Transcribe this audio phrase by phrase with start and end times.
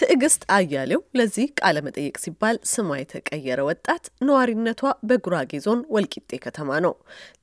[0.00, 6.94] ትዕግስት አያሌው ለዚህ ቃለ መጠይቅ ሲባል ስሟ የተቀየረ ወጣት ነዋሪነቷ በጉራጌ ዞን ወልቂጤ ከተማ ነው።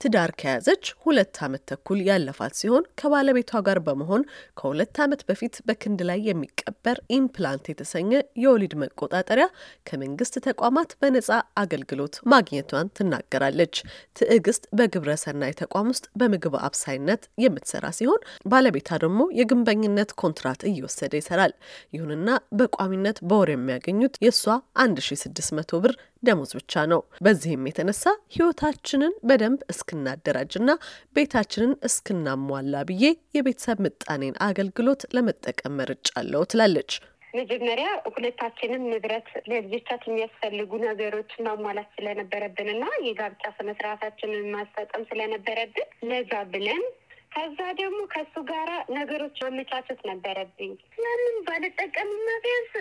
[0.01, 4.23] ትዳር ከያዘች ሁለት ዓመት ተኩል ያለፋት ሲሆን ከባለቤቷ ጋር በመሆን
[4.61, 8.11] ከሁለት ዓመት በፊት በክንድ ላይ የሚቀበር ኢምፕላንት የተሰኘ
[8.43, 9.47] የወሊድ መቆጣጠሪያ
[9.89, 11.29] ከመንግስት ተቋማት በነጻ
[11.63, 13.75] አገልግሎት ማግኘቷን ትናገራለች።
[14.17, 18.21] ትዕግስት በግብረ ሰናይ ተቋም ውስጥ በምግብ አብሳይነት የምትሰራ ሲሆን
[18.51, 21.55] ባለቤቷ ደግሞ የግንበኝነት ኮንትራት እየወሰደ ይሰራል።
[21.95, 24.43] ይሁንና በቋሚነት በወር የሚያገኙት የእሷ
[24.83, 25.93] 1600 ብር
[26.23, 28.03] ደሞዝ ብቻ ነው። በዚህም የተነሳ
[28.35, 30.69] ህይወታችንን በደንብ እስክናደራጅና
[31.17, 33.05] ቤታችንን እስክናሟላ ብዬ
[33.37, 36.91] የቤተሰብ ምጣኔን አገልግሎት ለመጠቀም መርጫለሁ ትላለች።
[37.33, 46.81] መጀመሪያ ሁለታችንም ንብረት ለልጆቻችን የሚያስፈልጉ ነገሮች ማሟላት ስለነበረብን እና የጋብቻ ስነስርዓታችንን ማስፈጸም ስለነበረብን ለዛ ብለን
[47.31, 50.71] ከዛ ደግሞ ከሱ ጋራ ነገሮች ማመቻቸት ነበረብኝ።
[51.03, 52.73] ያንን ባልጠቀምና ቢያንስ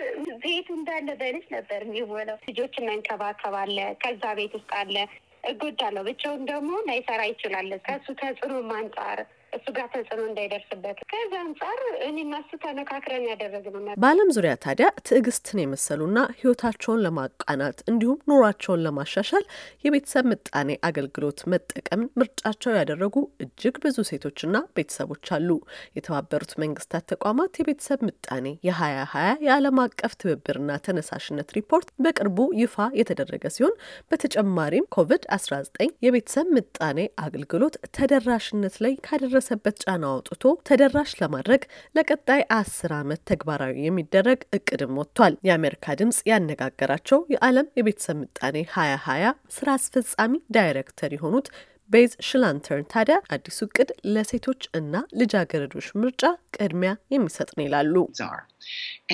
[0.43, 4.95] ቤቱ እንዳለ በልጅ ነበር የሚሆነው። ልጆችን መንከባከብ አለ፣ ከዛ ቤት ውስጥ አለ።
[5.43, 9.19] እጎዳለሁ። ብቻውን ደግሞ ላይሰራ ይችላል። ከሱ ተጽዕኖም አንጻር
[9.57, 16.19] እሱ ጋር ተጽዕኖ እንዳይደርስበት ከዛ አንጻር እኔና እሱ ተመካክረን ያደረግነው። በዓለም ዙሪያ ታዲያ ትዕግስትን የመሰሉና
[16.39, 19.45] ህይወታቸውን ለማቃናት እንዲሁም ኑሯቸውን ለማሻሻል
[19.85, 24.43] የቤተሰብ ምጣኔ አገልግሎት መጠቀምን ምርጫቸው ያደረጉ እጅግ ብዙ ሴቶችና
[24.77, 25.49] ቤተሰቦች አሉ።
[25.97, 33.45] የተባበሩት መንግስታት ተቋማት የቤተሰብ ምጣኔ የሀያ ሀያ የዓለም አቀፍ ትብብርና ተነሳሽነት ሪፖርት በቅርቡ ይፋ የተደረገ
[33.55, 33.75] ሲሆን
[34.11, 35.65] በተጨማሪም ኮቪድ 19
[36.05, 41.61] የቤተሰብ ምጣኔ አገልግሎት ተደራሽነት ላይ ካደረ ሰበት ጫና አውጥቶ ተደራሽ ለማድረግ
[41.95, 49.25] ለቀጣይ አስር ዓመት ተግባራዊ የሚደረግ እቅድም ወጥቷል። የአሜሪካ ድምጽ ያነጋገራቸው የዓለም የቤተሰብ ምጣኔ ሀያ ሀያ
[49.57, 51.49] ስራ አስፈጻሚ ዳይሬክተር የሆኑት
[51.89, 56.23] ቤዝ ሽላንተርን ታዲያ አዲሱ እቅድ ለሴቶች እና ልጃገረዶች ምርጫ
[56.57, 57.95] ቅድሚያ የሚሰጥ ነው ይላሉ።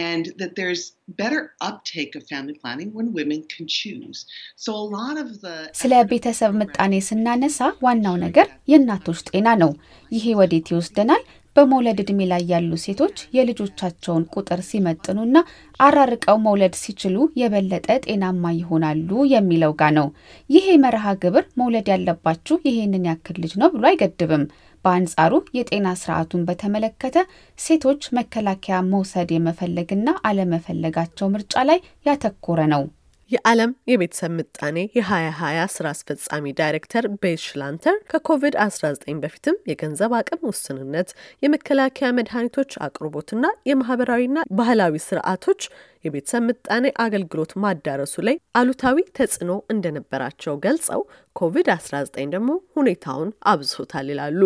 [0.03, 0.83] and that there's
[1.17, 4.19] better uptake of family planning when women can choose.
[4.57, 9.71] So a lot of the ስለ ቤተሰብ ምጣኔ ስናነሳ ዋናው ነገር የእናቶች ጤና ነው።
[10.11, 11.23] ይሄ ወዴት ይወስደናል?
[11.55, 15.37] በመውለድ ዕድሜ ላይ ያሉ ሴቶች የልጆቻቸውን ቁጥር ሲመጥኑና
[15.79, 20.07] አራርቀው መውለድ ሲችሉ የበለጠ ጤናማ ይሆናሉ የሚለው ጋ ነው።
[20.49, 24.45] ይሄ መርሃ ግብር መውለድ ያለባችሁ ይሄንን ያክል ልጅ ነው ብሎ አይገድብም።
[24.85, 27.17] በአንጻሩ የጤና ስርዓቱን በተመለከተ
[27.59, 32.83] ሴቶች መከላከያ መውሰድ የመፈለግና አለመፈለጋቸው ምርጫ ላይ ያተኮረ ነው።
[33.33, 38.89] የዓለም የቤተሰብ ምጣኔ የ2020 ስራ አስፈጻሚ ዳይሬክተር ቤዝ ሽላንተር ከኮቪድ-19
[39.23, 41.09] በፊትም የገንዘብ አቅም ውስንነት፣
[41.45, 45.61] የመከላከያ መድኃኒቶች አቅርቦትና የማህበራዊና ባህላዊ ስርዓቶች
[46.05, 51.01] የቤተሰብ ምጣኔ አገልግሎት ማዳረሱ ላይ አሉታዊ ተጽዕኖ እንደነበራቸው ገልጸው
[51.35, 52.01] ኮቪድ-19
[52.33, 54.41] ደግሞ ሁኔታውን አብዝቶታል ይላሉ።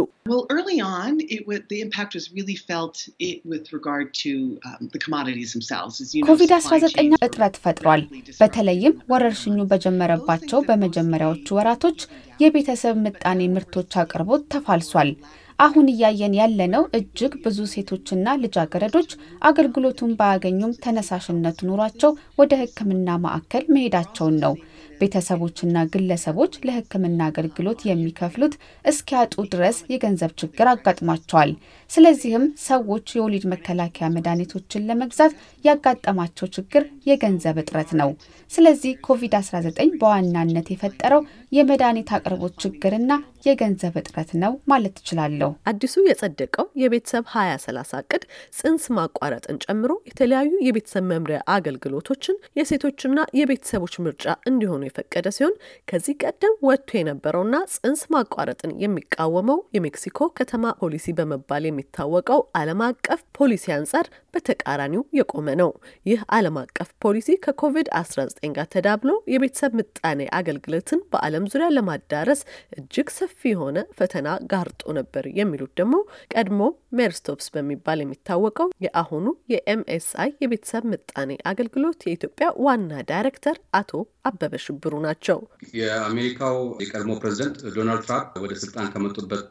[6.29, 8.03] ኮቪድ-19 እጥረት ፈጥሯል።
[8.39, 11.99] በተለይም ወረርሽኙ በጀመረባቸው በመጀመሪያዎቹ ወራቶች
[12.39, 15.11] የቤተሰብ ምጣኔ ምርቶች አቅርቦት ተፋልሷል።
[15.59, 19.09] አሁን እያየን ያለነው እጅግ ብዙ ሴቶችና ልጃገረዶች
[19.49, 24.53] አገልግሎቱን ባያገኙም ተነሳሽነት ኑሯቸው ወደ ሕክምና ማዕከል መሄዳቸውን ነው።
[24.99, 28.53] ቤተሰቦችና ግለሰቦች ለሕክምና አገልግሎት የሚከፍሉት
[28.85, 31.51] እስኪያጡ ድረስ የገንዘብ ችግር አጋጥሟቸዋል።
[31.89, 35.33] ስለዚህም ሰዎች የወሊድ መከላከያ መድኃኒቶችን ለመግዛት
[35.65, 38.09] ያጋጠማቸው ችግር የገንዘብ እጥረት ነው።
[38.51, 39.63] ስለዚህ ኮቪድ-19
[40.01, 41.21] በዋናነት የፈጠረው
[41.51, 43.11] የመድኃኒት አቅርቦት ችግርና
[43.47, 48.23] የገንዘብ እጥረት ነው ማለት እችላለሁ። አዲሱ የጸደቀው የቤተሰብ 2030 እቅድ
[48.59, 53.05] ጽንስ ማቋረጥን ጨምሮ የተለያዩ የቤተሰብ መምሪያ አገልግሎቶችን የሴቶችና
[53.39, 55.55] የቤተሰቦች ምርጫ እንዲሆኑ የፈቀደ ሲሆን
[55.89, 63.65] ከዚህ ቀደም ወጥቶ የነበረውና ጽንስ ማቋረጥን የሚቃወመው የሜክሲኮ ከተማ ፖሊሲ በመባል የሚታወቀው ዓለም አቀፍ ፖሊሲ
[63.77, 65.69] አንጻር በተቃራኒው የቆመ ነው።
[66.05, 68.25] ይህ ዓለም አቀፍ ፖሊሲ ከኮቪድ-19
[68.57, 72.41] ጋር ተዳብሎ የቤተሰብ ምጣኔ አገልግሎትን በዓለም ዙሪያ ለማዳረስ
[72.77, 75.95] እጅግ ሰፊ የሆነ ፈተና ጋርጦ ነበር የሚሉት ደግሞ
[76.33, 76.61] ቀድሞ
[76.97, 83.91] ሜሪስቶፕስ በሚባል የሚታወቀው የአሁኑ የኤምኤስአይ የቤተሰብ ምጣኔ አገልግሎት የኢትዮጵያ ዋና ዳይሬክተር አቶ
[84.27, 85.39] አበበ ሽብሩ ናቸው።
[85.79, 89.49] የአሜሪካው የቀድሞ ፕሬዚደንት ዶናልድ ትራምፕ ወደ ስልጣን ከመጡበት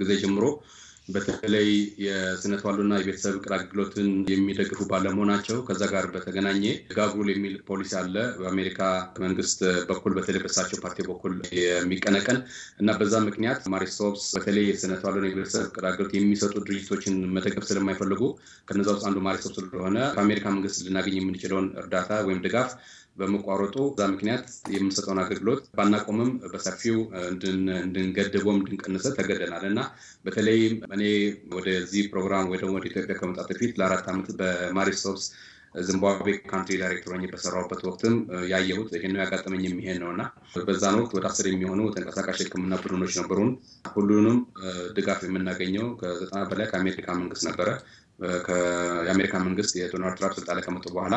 [0.00, 0.44] ጊዜ ጀምሮ
[1.08, 1.68] በተለይ
[2.04, 8.16] የስነ ተዋልዶና የቤተሰብ እቅድ አገልግሎትን የሚደግፉ ባለመሆናቸው ከዛ ጋር በተገናኘ gag rule የሚል ፖሊሲ አለ
[8.40, 8.80] በአሜሪካ
[9.24, 9.60] መንግስት
[9.90, 12.38] በኩል በተለይ በሳቸው ፓርቲ በኩል የሚቀነቀን
[12.82, 18.22] እና በዛ ምክንያት ማሪስቶፕስ በተለይ የስነ ተዋልዶና የቤተሰብ እቅድ አገልግሎት የሚሰጡ ድርጅቶችን መደገፍ ስለማይፈልጉ
[18.68, 22.70] ከነዛ ውስጥ አንዱ ማሪስቶፕስ ስለሆነ ከአሜሪካ መንግስት ልናገኝ የምንችለውን እርዳታ ወይም ድጋፍ
[23.18, 24.44] በመቋረጡ እዛ ምክንያት
[24.74, 26.98] የምንሰጠውን አገልግሎት ባናቆምም በሰፊው
[27.80, 29.80] እንድንገድበውም እንድንቀንሰ ተገደናል እና
[30.24, 30.60] በተለይ
[30.96, 31.02] እኔ
[31.56, 35.26] ወደዚህ ፕሮግራም ወይ ደግሞ ወደ ኢትዮጵያ ከመምጣት በፊት ለአራት ዓመት በማሪስቶፕስ
[35.80, 38.14] ዚምባብዌ country director ሆኜ በሰራሁበት ወቅትም
[38.52, 40.22] ያየሁት ይሄ ነው ያጋጠመኝ የሚሄድ ነው እና
[40.66, 43.50] በዛን ወቅት ወደ አስር የሚሆኑ ተንቀሳቃሽ ሕክምና ቡድኖች ነበሩን።
[43.94, 44.38] ሁሉንም
[44.96, 47.68] ድጋፍ የምናገኘው ከዘጠና በላይ ከአሜሪካ መንግስት ነበረ።
[49.06, 51.16] የአሜሪካ መንግስት የዶናልድ ትራምፕ ስልጣን ላይ ከመጡ በኋላ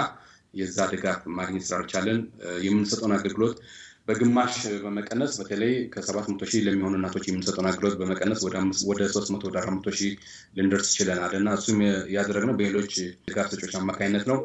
[0.54, 2.20] የዛ ድጋፍ ማግኘት ስላልቻለን
[2.66, 3.58] የምንሰጠውን አገልግሎት
[4.08, 4.54] በግማሽ
[4.84, 8.40] በመቀነስ በተለይ ከሰባት መቶ ሺህ ለሚሆኑ እናቶች የምንሰጠውን አገልግሎት በመቀነስ
[8.90, 10.14] ወደ ሶስት መቶ ወደ አራት መቶ ሺህ
[10.58, 11.80] ልንደርስ ችለናል እና እሱም
[12.16, 12.94] ያደረግነው በሌሎች
[13.28, 14.40] ድጋፍ ሰጪዎች አማካኝነት ነው።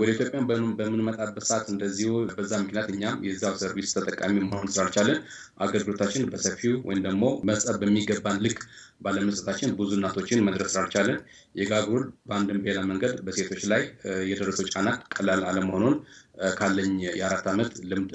[0.00, 0.40] ወደ ኢትዮጵያ
[0.78, 5.18] በምንመጣበት ሰዓት እንደዚሁ በዛ ምክንያት እኛም የዛው service ተጠቃሚ መሆን ስላልቻለን
[5.64, 8.60] አገልግሎታችን በሰፊው ወይም ደግሞ መስጠት በሚገባን ልክ
[9.02, 11.16] ባለመስጠታችን ብዙ እናቶችን መድረስ ስላልቻለን
[11.54, 13.82] የ gag rule በአንድም በሌላ መንገድ በሴቶች ላይ
[14.30, 15.96] የደረሰው ጫና ቀላል አለመሆኑን
[16.54, 18.12] ካለኝ የአራት ዓመት ልምድ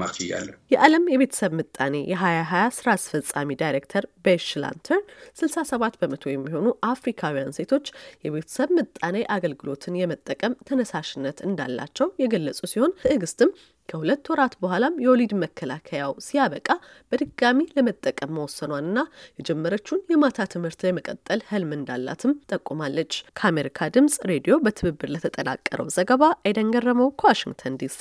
[0.00, 5.00] ልማር ችያለሁ። የዓለም የቤተሰብ ምጣኔ የሀያ ሀያ ስራ አስፈጻሚ ዳይሬክተር ቤሽ ላንተር
[5.38, 7.86] ስልሳ ሰባት በመቶ የሚሆኑ አፍሪካውያን ሴቶች
[8.24, 13.52] የቤተሰብ ምጣኔ አገልግሎትን የመጠቀም ተነሳሽነት እንዳላቸው የገለጹ ሲሆን ትዕግስትም
[13.88, 16.68] ከሁለት ወራት በኋላም የወሊድ መከላከያው ሲያበቃ
[17.12, 18.98] በድጋሚ ለመጠቀም መወሰኗንና
[19.38, 27.10] የጀመረችውን የማታ ትምህርት ለመቀጠል ህልም እንዳላትም ጠቁማለች። ከአሜሪካ ድምጽ ሬዲዮ በትብብር ለተጠናቀረው ዘገባ አይደን ገረመው
[27.20, 28.00] ከዋሽንግተን ዲሲ